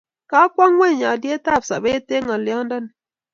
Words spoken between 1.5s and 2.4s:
sopet eng'